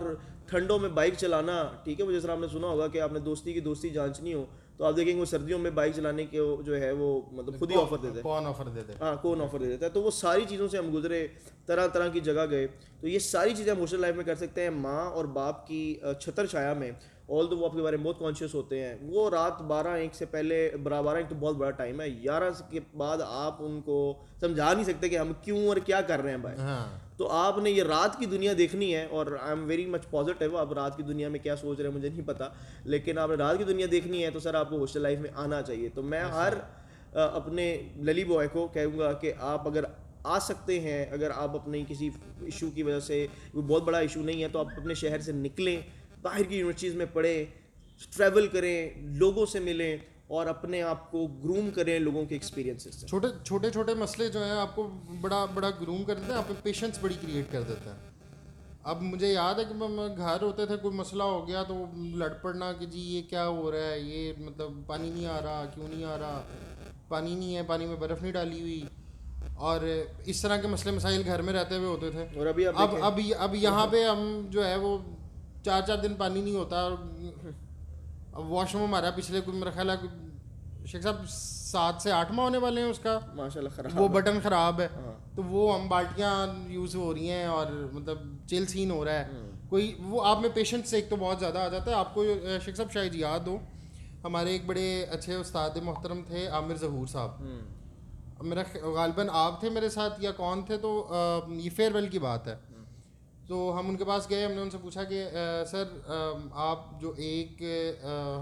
ٹھنڈوں 0.46 0.78
میں 0.78 0.88
بائک 0.88 1.14
چلانا 1.18 1.68
ٹھیک 1.84 2.00
ہے 2.00 2.04
وہ 2.04 2.12
جس 2.12 2.22
طرح 2.22 2.32
آپ 2.32 2.38
نے 2.38 2.46
سنا 2.48 2.66
ہوگا 2.66 2.88
کہ 2.88 3.00
آپ 3.00 3.12
نے 3.12 3.18
دوستی 3.18 3.52
کی 3.52 3.60
دوستی 3.60 3.90
جانچنی 3.90 4.34
ہو۔ 4.34 4.44
تو 4.76 4.84
آپ 4.84 4.96
دیکھیں 4.96 5.14
گے 5.14 5.20
وہ 5.20 5.24
سردیوں 5.24 5.58
میں 5.58 5.70
بائک 5.70 5.94
چلانے 5.94 6.24
کے 6.26 6.38
جو 6.64 6.80
ہے 6.80 6.90
وہ 6.92 7.20
مطلب 7.32 7.58
خود 7.58 7.70
ہی 7.70 7.76
آفر 7.80 7.96
دیتے 7.96 8.14
ہیں۔ 8.14 8.22
کون 8.22 8.46
آفر 8.46 8.69
دیتے 8.69 8.92
ہاں 9.00 9.16
کون 9.22 9.40
آفر 9.40 9.58
دے 9.58 9.66
دیتا 9.66 9.86
ہے 9.86 9.90
تو 9.90 10.02
وہ 10.02 10.10
ساری 10.10 10.44
چیزوں 10.48 10.69
سے 10.69 10.78
ہم 10.78 10.90
گزرے 10.94 11.26
طرح 11.66 11.86
طرح 11.86 12.08
کی 12.08 12.20
جگہ 12.20 12.46
گئے۔ 12.50 12.66
تو 13.00 13.08
یہ 13.08 13.19
ساری 13.19 13.54
چیزیں 13.54 13.72
ہم 13.72 13.80
ہاسٹل 13.80 14.00
لائف 14.00 14.16
میں 14.16 14.24
کر 14.24 14.34
سکتے 14.34 14.62
ہیں 14.62 14.70
ماں 14.70 15.10
اور 15.10 15.24
باپ 15.24 15.66
کی 15.66 16.00
چھتر 16.20 16.46
چھایا 16.46 16.72
میں۔ 16.74 16.90
آل 17.28 17.50
دو 17.50 17.56
وہ 17.56 17.66
آپ 17.66 17.72
کے 17.72 17.82
بارے 17.82 17.96
میں 17.96 18.04
بہت 18.04 18.19
کانشیس 18.19 18.54
ہوتے 18.54 18.80
ہیں 18.80 18.94
وہ 19.02 19.30
رات 19.30 19.62
بارہ 19.62 19.88
ایک 19.88 20.14
سے 20.14 20.24
پہلے 20.24 20.70
بارہ 20.82 21.16
ایک 21.16 21.28
تو 21.28 21.34
بہت 21.40 21.56
بڑا 21.56 21.70
ٹائم 21.70 22.00
ہے۔ 22.00 22.08
گیارہ 22.22 22.50
کے 22.70 22.80
بعد 22.96 23.19
آپ 23.26 23.56
ان 23.58 23.80
کو 23.80 24.14
سمجھا 24.40 24.72
نہیں 24.72 24.84
سکتے 24.84 25.08
کہ 25.08 25.19
ہم 25.19 25.32
کیوں 25.42 25.69
اور 25.69 25.76
کیا 25.76 26.00
کر 26.00 26.22
رہے 26.22 26.30
ہیں 26.30 26.38
بھائی۔ 26.38 26.56
ہاں۔ 26.58 26.98
تو 27.16 27.28
آپ 27.28 27.58
نے 27.58 27.70
یہ 27.70 27.82
رات 27.82 28.19
کی 28.19 28.26
دنیا 28.26 28.52
دیکھنی 28.58 28.94
ہے 28.94 29.04
اور 29.04 29.26
I 29.40 29.50
am 29.50 29.64
very 29.66 29.86
much 29.86 30.10
positive 30.10 30.56
آپ 30.56 30.72
رات 30.72 30.96
کی 30.96 31.02
دنیا 31.02 31.28
میں 31.28 31.40
کیا 31.40 31.56
سوچ 31.56 31.80
رہے 31.80 31.88
ہیں 31.88 31.96
مجھے 31.96 32.08
نہیں 32.08 32.26
پتا 32.26 32.48
لیکن 32.84 33.19
آپ 33.19 33.28
نے 33.28 33.34
رات 33.34 33.58
کی 33.58 33.64
دنیا 33.64 33.86
دیکھنی 33.90 34.25
ہے 34.25 34.30
تو 34.30 34.40
سر 34.40 34.54
آپ 34.54 34.70
کو 34.70 34.80
ہاسٹل 34.80 35.02
لائف 35.02 35.18
میں 35.18 35.30
آنا 35.34 35.62
چاہیے۔ 35.62 35.88
تو 35.88 36.02
میں 36.02 36.20
ہر 36.20 36.52
اپنے 37.14 37.82
للی 37.96 38.25
بوائے 38.25 38.48
کو 38.52 38.66
کہوں 38.66 38.98
گا 38.98 39.12
کہ 39.12 39.32
آپ 39.38 39.66
اگر 39.68 39.84
آ 40.25 40.38
سکتے 40.38 40.80
ہیں 40.80 41.06
اگر 41.10 41.30
آپ 41.34 41.54
اپنے 41.54 41.82
کسی 41.88 42.10
ایشو 42.40 42.70
کی 42.75 42.82
وجہ 42.82 43.00
سے 43.00 43.26
کوئی 43.52 43.64
بہت 43.66 43.82
بڑا 43.82 43.98
ایشو 43.98 44.20
نہیں 44.20 44.42
ہے 44.42 44.48
تو 44.48 44.58
آپ 44.58 44.66
اپنے 44.76 44.94
شہر 44.94 45.18
سے 45.18 45.32
نکلیں۔ 45.32 45.80
باہر 46.22 46.42
کی 46.42 46.56
یونیورسٹیز 46.56 46.94
میں 46.94 47.06
پڑھیں 47.12 47.44
ٹریول 48.16 48.46
کریں 48.46 48.90
لوگوں 48.96 49.46
سے 49.46 49.60
ملیں 49.60 49.96
اور 50.26 50.46
اپنے 50.46 50.82
آپ 50.82 51.10
کو 51.10 51.26
گروم 51.26 51.70
کریں 51.70 51.98
لوگوں 51.98 52.24
کے 52.24 52.34
ایکسپیرینس 52.34 52.82
سے۔ 52.82 53.06
چھوٹے 53.06 53.26
چھوٹے 53.44 53.70
چھوٹے 53.70 53.94
مسئلے 53.94 54.28
جو 54.28 54.44
ہیں 54.44 54.52
آپ 54.52 54.76
کو 54.76 54.90
بڑا 55.20 55.44
بڑا 55.44 55.70
گروم 55.80 56.04
کر 56.04 56.14
دیتے 56.14 56.32
ہیں 56.32 56.38
آپ 56.38 56.48
کو 56.48 56.54
پیشنس 56.62 56.98
بڑی 57.00 57.14
کریٹ 57.22 57.52
کر 57.52 57.62
دیتے 57.62 57.90
ہیں۔ 57.90 57.96
اب 58.82 59.02
مجھے 59.02 59.32
یاد 59.32 59.54
ہے 59.54 59.64
کہ 59.64 59.74
گھر 60.16 60.42
ہوتے 60.42 60.66
تھے 60.66 60.76
کوئی 60.76 60.96
مسئلہ 60.96 61.22
ہو 61.22 61.48
گیا 61.48 61.62
تو 61.62 61.84
لڑ 62.14 62.28
پڑنا 62.28 62.72
کہ 62.72 62.86
جی 62.86 63.00
یہ 63.00 63.22
کیا 63.30 63.48
ہو 63.48 63.72
رہا 63.72 63.90
ہے 63.90 64.00
یہ 64.00 64.32
مطلب 64.38 64.72
پانی 64.86 65.10
نہیں 65.10 65.26
آ 65.26 65.40
رہا 65.44 65.64
کیوں 65.75 65.88
نہیں 65.88 66.04
آ 66.04 66.18
رہا؟ 66.18 66.42
پانی 67.08 67.34
نہیں 67.34 67.56
ہے 67.56 67.62
پانی 67.62 67.86
میں 67.86 67.96
برف 67.96 68.22
نہیں 68.22 68.32
ڈالی 68.32 68.60
ہوئی۔ 68.60 68.82
اور 69.56 69.80
اس 70.26 70.42
طرح 70.42 70.56
کے 70.56 70.68
مسئلے 70.68 70.96
مسائل 70.96 71.22
گھر 71.26 71.42
میں 71.42 71.52
رہتے 71.52 71.76
ہوئے 71.76 71.88
ہوتے 71.88 72.10
تھے۔ 72.10 72.26
اور 72.38 72.46
ابھی 72.46 72.66
اب 72.66 72.96
اب 73.02 73.20
اب 73.38 73.54
یہاں 73.54 73.86
پہ 73.86 74.04
ہم 74.04 74.46
جو 74.50 74.66
ہے 74.66 74.76
وہ 74.76 74.98
چار 75.64 75.82
چار 75.87 75.97
دن 75.97 76.14
پانی 76.14 76.41
نہیں 76.41 76.55
ہوتا 76.55 76.81
اور 76.81 76.93
اب 78.32 78.53
واش 78.53 78.75
روم 78.75 78.85
ہمارا 78.85 79.11
پچھلے 79.11 79.41
میرا 79.47 79.70
خیال 79.70 79.91
ہے 79.91 79.97
شیخ 80.87 81.03
صاحب 81.03 81.29
سات 81.29 82.03
سے 82.03 82.12
آٹھ 82.12 82.32
ماہ 82.32 82.44
ہونے 82.44 82.59
والے 82.59 82.81
ہیں 82.81 82.88
اس 82.88 82.99
کا۔ 82.99 83.19
ماشاء 83.35 83.61
اللہ 83.61 83.69
خراب 83.76 84.00
وہ 84.00 84.09
بٹن 84.09 84.38
خراب 84.43 84.81
ہے۔ 84.81 84.88
تو 85.37 85.43
وہ 85.43 85.81
ہم 85.81 85.88
بالٹیاں 85.88 86.47
یوز 86.67 86.97
ہو 86.97 87.14
رہی 87.14 87.31
ہیں 87.31 87.47
اور 87.47 87.67
مطلب 87.93 88.19
چیل 88.47 88.67
سین 88.67 88.91
ہو 88.91 89.05
رہا 89.05 89.12
ہے۔ 89.12 89.29
کوئی 89.69 89.94
وہ 90.05 90.25
آپ 90.25 90.41
میں 90.41 90.49
پیشنٹ 90.55 90.87
سے 90.87 90.97
ایک 90.97 91.11
تو 91.11 91.17
بہت 91.17 91.38
زیادہ 91.41 91.59
آ 91.59 91.69
جاتا 91.69 91.91
ہے۔ 91.91 91.97
آپ 91.97 92.14
کو 92.14 92.25
شیخ 92.64 92.76
صاحب 92.76 92.93
شاید 92.93 93.14
یاد 93.14 93.41
ہو 93.47 93.59
ہمارے 94.25 94.50
ایک 94.50 94.67
بڑے 94.67 95.03
اچھے 95.03 95.35
استاد 95.35 95.70
محترم 95.82 96.23
تھے 96.26 96.47
عامر 96.47 96.75
ظہور 96.75 97.06
صاحب۔ 97.06 97.31
میرا 98.43 98.62
غالباً 98.82 99.26
آپ 99.32 99.61
تھے 99.61 99.70
میرے 99.70 99.88
ساتھ 99.88 100.23
یا 100.23 100.32
کون 100.32 100.62
تھے 100.62 100.76
تو 100.76 101.09
یہ 101.49 101.70
فیئر 101.76 101.94
ویل 101.94 102.09
کی 102.09 102.19
بات 102.19 102.49
ہے۔ 102.49 102.56
تو 103.52 103.76
ہم 103.78 103.88
ان 103.88 103.96
کے 103.96 104.04
پاس 104.04 104.31
گئے 104.31 104.44
ہم 104.44 104.52
نے 104.52 104.60
ان 104.60 104.70
سے 104.70 104.78
پوچھا 104.82 105.04
کہ 105.04 105.25
سر 105.70 105.84
آپ 106.52 107.00
جو 107.00 107.14
ایک 107.16 107.62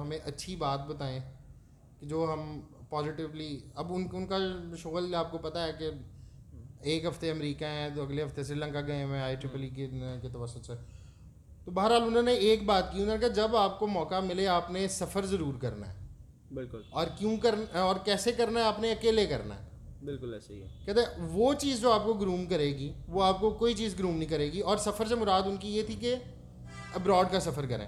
ہمیں 0.00 0.18
اچھی 0.24 0.56
بات 0.56 0.86
بتائیں 0.86 1.20
کہ 2.00 2.06
جو 2.06 2.30
ہم 2.32 2.60
پازیٹیولی 2.88 3.60
اب 3.74 3.92
ان 3.92 4.06
ان 4.12 4.26
کا 4.26 4.36
شغل 4.76 5.14
آپ 5.14 5.30
کو 5.30 5.38
پتہ 5.38 5.58
ہے 5.58 5.70
کہ 5.78 5.90
ایک 6.80 7.04
ہفتے 7.04 7.30
امریکہ 7.30 7.64
ہیں 7.64 7.88
تو 7.94 8.02
اگلے 8.02 8.24
ہفتے 8.24 8.42
سری 8.42 8.58
لنکا 8.58 8.80
گئے 8.80 9.04
ہوئے 9.04 9.20
آئی 9.20 9.36
ٹریپل 9.36 9.62
ای 9.62 9.68
کے 9.68 10.28
توسط 10.32 10.66
سے۔ 10.66 10.72
تو 11.64 11.70
بہرحال 11.70 12.02
انہوں 12.02 12.22
نے 12.22 12.32
ایک 12.32 12.62
بات 12.62 12.92
کی 12.92 13.02
انہوں 13.02 13.16
نے 13.16 13.20
کہا 13.20 13.34
جب 13.34 13.56
آپ 13.56 13.78
کو 13.78 13.86
موقع 13.86 14.20
ملے 14.20 14.46
آپ 14.46 14.70
نے 14.70 14.88
سفر 14.88 15.26
ضرور 15.26 15.54
کرنا 15.54 15.94
ہے۔ 15.94 16.06
بالکل۔ 16.54 16.82
اور 16.90 17.06
کیوں 17.18 17.36
کرنا 17.36 17.82
اور 17.82 17.96
کیسے 18.04 18.32
کرنا 18.32 18.60
ہے؟ 18.60 18.64
آپ 18.64 18.80
نے 18.80 18.92
اکیلے 18.92 19.26
کرنا 19.26 19.54
ہے۔ 19.54 19.69
بالکل 20.04 20.34
ایسے 20.34 20.54
ہی 20.54 20.62
ہے۔ 20.62 20.66
کہتے 20.84 21.00
وہ 21.20 21.54
چیز 21.54 21.80
جو 21.80 21.92
آپ 21.92 22.04
کو 22.04 22.12
گروم 22.12 22.46
کرے 22.46 22.66
گی 22.66 22.92
وہ 23.08 23.24
آپ 23.24 23.40
کو 23.40 23.50
کوئی 23.50 23.74
چیز 23.74 23.98
گروم 23.98 24.16
نہیں 24.16 24.28
کرے 24.28 24.52
گی 24.52 24.60
اور 24.60 24.76
سفر 24.76 25.06
سے 25.06 25.14
مراد 25.14 25.42
ان 25.46 25.56
کی 25.56 25.76
یہ 25.76 25.82
تھی 25.82 25.94
کہ 25.94 26.14
ابراڈ 26.94 27.32
کا 27.32 27.40
سفر 27.40 27.66
کریں۔ 27.66 27.86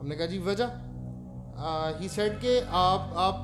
ہم 0.00 0.06
نے 0.06 0.16
کہا 0.16 0.26
جی 0.26 0.38
وجہ؟ 0.38 0.64
ہی 2.00 2.08
سیٹ 2.08 2.32
کہ 2.40 2.60
آپ 2.70 3.00
آپ 3.14 3.34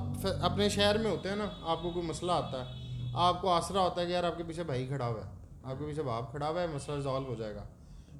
اپنے 0.41 0.69
شہر 0.69 0.99
میں 0.99 1.11
ہوتے 1.11 1.29
ہیں 1.29 1.37
نا 1.37 1.45
آپ 1.63 1.83
کو 1.83 1.91
کوئی 1.91 2.07
مسئلہ 2.07 2.33
آتا 2.33 2.65
ہے۔ 2.65 2.81
آپ 3.15 3.41
کو 3.43 3.49
آسرا 3.51 3.81
ہوتا 3.81 4.01
ہے 4.01 4.07
کہ 4.07 4.13
یار 4.13 4.25
آپ 4.25 4.37
کے 4.37 4.43
پیچھے 4.43 4.63
بھائی 4.63 4.87
کھڑا 4.87 5.07
ہوا 5.07 5.27
ہے۔ 5.27 5.31
آپ 5.65 5.79
کے 5.79 5.85
پیچھے 5.85 6.03
باپ 6.03 6.31
کھڑا 6.31 6.49
ہوا 6.49 6.63
ہے 6.63 6.67
مسئلہ 6.67 6.97
ریزالو 6.97 7.29
ہو 7.29 7.35
جائے 7.35 7.55
گا۔ 7.55 7.65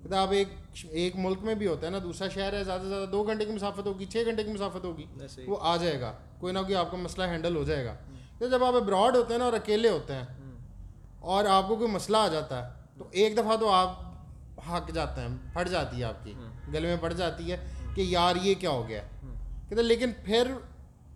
کہتے 0.03 0.15
آپ 0.17 0.29
ایک 0.31 0.49
ایک 0.91 1.17
ملک 1.17 1.39
میں 1.43 1.55
بھی 1.55 1.67
ہوتا 1.67 1.87
ہے 1.87 1.91
نا 1.91 1.99
دوسرا 2.03 2.29
شہر 2.29 2.53
ہے 2.53 2.65
زیادہ 2.65 2.83
سے 2.83 2.89
زیادہ 2.89 3.11
دو 3.11 3.23
گھنٹے 3.23 3.45
کی 3.45 3.53
مسافت 3.53 3.87
ہوگی 3.87 4.05
چھ 4.05 4.17
گھنٹے 4.25 4.45
کی 4.45 4.53
مسافت 4.53 4.85
ہوگی 4.85 5.07
وہ 5.47 5.57
آ 5.61 5.77
جائے 5.77 6.01
گا۔ 6.01 6.13
کوئی 6.39 6.53
نہ 6.53 6.59
کوئی 6.59 6.75
آپ 6.75 6.91
کا 6.91 6.97
مسئلہ 6.97 7.27
ہینڈل 7.27 7.57
ہو 7.57 7.65
جائے 7.65 7.85
گا۔ 7.85 7.95
تو 8.43 8.49
جب 8.49 8.65
آپ 8.65 8.75
ابراڈ 8.75 9.17
ہوتے 9.17 9.33
ہیں 9.33 9.39
نا 9.39 9.45
اور 9.45 9.53
اکیلے 9.53 9.89
ہوتے 9.89 10.15
ہیں 10.15 10.23
اور 11.21 11.45
آپ 11.45 11.69
کو 11.69 11.77
کوئی 11.77 11.91
مسئلہ 11.91 12.17
آ 12.17 12.29
جاتا 12.29 12.65
ہے 12.65 12.73
تو 12.99 13.09
ایک 13.11 13.37
دفعہ 13.37 13.57
تو 13.57 13.69
آپ 13.69 14.01
ہک 14.71 14.95
جاتے 14.95 15.21
ہیں 15.21 15.29
پھٹ 15.53 15.69
جاتی 15.69 15.99
ہے 15.99 16.05
آپ 16.05 16.25
کی 16.25 16.35
گلے 16.73 16.89
میں 16.89 16.97
پڑ 17.01 17.13
جاتی 17.13 17.53
ہے 17.53 17.67
کہ 17.95 18.01
یار 18.01 18.37
یہ 18.43 18.55
کیا 18.55 18.71
ہو 18.71 18.89
گیا۔ 18.89 19.03
کہتے 19.69 19.83
لیکن 19.83 20.11
پھر 20.25 20.53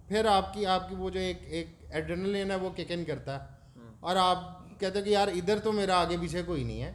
پھر 0.09 0.25
آپ 0.25 0.54
کی 0.54 0.66
آپ 0.66 0.88
کی 0.88 0.95
وہ 0.95 1.11
جو 1.11 1.21
ایک 1.21 1.38
ایک 1.47 1.66
ایڈرنلین 1.90 2.50
ہے 2.50 2.56
وہ 2.56 2.71
ککن 2.76 3.04
کرتا 3.04 3.40
ہے۔ 3.40 3.47
اور 4.00 4.16
آپ 4.16 4.38
کہتے 4.80 4.99
ہیں 4.99 5.04
کہ 5.04 5.11
یار 5.11 5.28
ادھر 5.28 5.59
تو 5.59 5.73
میرا 5.73 6.00
آگے 6.00 6.16
پیچھے 6.21 6.42
کوئی 6.42 6.64
نہیں 6.64 6.83
ہے۔ 6.83 6.92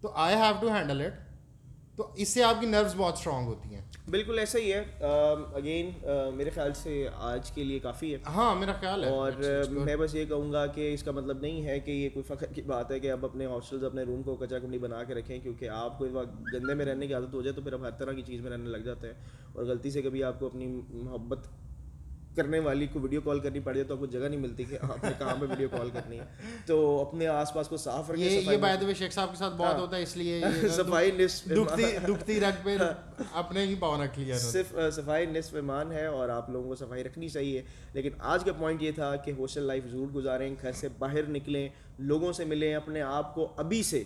تو 0.00 0.12
I 0.14 0.36
have 0.36 0.54
to 0.60 0.68
handle 0.68 1.06
it 1.06 1.25
تو 1.96 2.10
اس 2.14 2.28
سے 2.28 2.42
آپ 2.42 2.60
کی 2.60 2.66
نروس 2.66 2.94
بہت 2.96 3.12
اسٹرانگ 3.12 3.46
ہوتی 3.46 3.74
ہیں۔ 3.74 3.82
بالکل 4.10 4.38
ایسا 4.38 4.58
ہی 4.58 4.72
ہے۔ 4.72 4.84
اگین 5.54 5.90
میرے 6.34 6.50
خیال 6.50 6.74
سے 6.74 7.08
آج 7.16 7.50
کے 7.50 7.64
لیے 7.64 7.78
کافی 7.78 8.14
ہے۔ 8.14 8.18
ہاں 8.26 8.54
میرا 8.54 8.72
خیال 8.72 9.04
ہے۔ 9.04 9.10
اور 9.10 9.32
میں 9.70 9.96
بس 9.96 10.14
یہ 10.14 10.24
کہوں 10.24 10.52
گا 10.52 10.66
کہ 10.66 10.94
اس 10.94 11.02
کا 11.02 11.10
مطلب 11.10 11.40
نہیں 11.40 11.64
ہے 11.64 11.80
کہ 11.80 11.90
یہ 11.90 12.08
کوئی 12.14 12.22
فخر 12.22 12.46
کی 12.46 12.62
بات 12.62 12.90
ہے 12.90 13.00
کہ 13.00 13.10
اب 13.10 13.24
اپنے 13.24 13.46
ہاسٹلز 13.46 13.84
اپنے 13.84 14.02
روم 14.02 14.22
کو 14.22 14.36
کچرا 14.36 14.58
کنڈی 14.58 14.78
بنا 14.78 15.04
کے 15.04 15.14
رکھیں 15.14 15.38
کیونکہ 15.38 15.68
آپ 15.68 15.98
کو 15.98 16.06
گندے 16.52 16.74
میں 16.74 16.84
رہنے 16.84 17.06
کی 17.06 17.14
عادت 17.14 17.34
ہو 17.34 17.42
جائے 17.42 17.52
تو 17.52 17.62
پھر 17.62 17.72
اب 17.72 17.82
ہر 17.84 17.90
طرح 17.90 18.12
کی 18.12 18.22
چیز 18.22 18.40
میں 18.40 18.50
رہنے 18.50 18.68
لگ 18.68 18.78
جاتے 18.78 19.06
ہیں۔ 19.06 19.14
اور 19.52 19.64
غلطی 19.64 19.90
سے 19.90 20.02
کبھی 20.02 20.22
آپ 20.24 20.40
کو 20.40 20.46
اپنی 20.46 20.80
محبت 20.90 21.38
کرنے 22.36 22.58
والی 22.58 22.86
کو 22.86 23.00
ویڈیو 23.00 23.20
کال 23.20 23.40
کرنی 23.40 23.60
پڑ 23.60 23.72
جائے 23.74 23.84
تو 23.84 23.94
آپ 23.94 24.00
کو 24.00 24.06
جگہ 24.06 24.28
نہیں 24.28 24.40
ملتی 24.40 24.64
کہ 24.64 24.78
آپ 24.82 25.04
نے 25.04 25.10
کہاں 25.18 25.34
پہ 25.40 25.46
ویڈیو 25.46 25.68
کال 25.68 25.90
کرنی 25.90 26.18
ہے۔ 26.18 26.24
تو 26.66 27.00
اپنے 27.00 27.26
آس 27.26 27.52
پاس 27.54 27.68
کو 27.68 27.76
صاف 27.76 28.10
رکھے 28.10 28.24
یہ 28.24 28.92
شیخ 28.98 29.12
صاحب 29.12 29.30
کے 29.30 29.36
ساتھ 29.36 29.54
بہت 29.54 29.72
ہاں۔ 29.72 29.80
ہوتا 29.80 29.96
ہے 29.96 30.02
اس 30.02 30.16
لیے 30.16 30.42
صفائی 30.68 31.10
دکھتی 31.10 32.40
رکھ 32.40 32.64
پہ 32.64 32.76
اپنے 33.32 33.64
ہی 33.64 33.74
پاؤں 33.74 34.02
رکھ 34.02 34.18
لیا 34.18 34.38
صرف 34.38 34.74
صفائی 34.92 35.26
نصف 35.26 35.54
ایمان 35.54 35.92
ہے 35.92 36.06
اور 36.06 36.28
آپ 36.28 36.50
لوگوں 36.50 36.68
کو 36.68 36.74
صفائی 36.74 37.04
رکھنی 37.04 37.28
چاہیے۔ 37.28 37.62
لیکن 37.92 38.10
آج 38.18 38.44
کا 38.44 38.52
پوائنٹ 38.52 38.82
یہ 38.82 38.92
تھا 38.92 39.16
کہ 39.16 39.32
ہوسٹل 39.38 39.62
لائف 39.62 39.84
ضرور 39.86 40.06
گزاریں 40.06 40.54
گھر 40.62 40.72
سے 40.72 40.88
باہر 40.98 41.28
نکلیں 41.28 41.68
لوگوں 41.98 42.32
سے 42.32 42.44
ملیں 42.44 42.74
اپنے 42.74 43.02
آپ 43.02 43.34
کو 43.34 43.48
ابھی 43.56 43.82
سے 43.82 44.02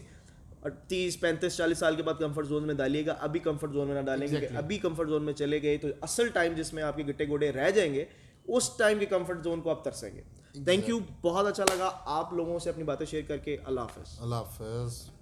اور 0.61 0.71
تیس 0.71 1.21
پینتیس 1.21 1.57
چالیس 1.57 1.79
سال 1.79 1.97
کے 1.97 2.03
بعد 2.03 2.15
کمفرٹ 2.19 2.47
زون 2.47 2.67
میں 2.67 2.75
ڈالیے 2.75 3.07
گا 3.07 3.15
ابھی 3.21 3.41
کمفرٹ 3.41 3.73
زون 3.73 3.89
میں 3.89 3.95
نہ 3.95 4.01
ڈالیں 4.01 4.29
گے 4.29 4.47
ابھی 4.57 4.79
کمفرٹ 4.79 5.09
زون 5.09 5.23
میں 5.23 5.33
چلے 5.33 5.63
گئے 5.63 5.79
تو 5.79 5.89
اصل 6.01 6.29
ٹائم 6.29 6.53
جس 6.57 6.73
میں 6.73 6.83
آپ 6.83 6.97
کے 6.97 7.03
گٹے 7.03 7.29
گوڑے 7.29 7.53
رہ 7.53 7.71
جائیں 7.71 7.95
گے 7.95 8.05
اس 8.49 8.71
ٹائم 8.79 8.99
کے 8.99 9.07
کمفرٹ 9.07 9.45
زون 9.45 9.61
کو 9.61 9.71
آپ 9.71 9.85
ترسیں 9.85 10.11
گے۔ 10.17 10.23
تھینک 10.65 10.89
یو 10.89 10.99
بہت 11.23 11.47
اچھا 11.47 11.65
لگا 11.65 11.91
آپ 12.05 12.33
لوگوں 12.33 12.59
سے 12.59 12.71
اپنی 12.71 12.85
باتیں 12.85 13.07
شیئر 13.07 13.23
کر 13.29 13.37
کے۔ 13.37 13.57
اللہ 13.65 13.81
حافظ۔ 13.81 14.19
اللہ 14.21 14.35
حافظ۔ 14.35 15.20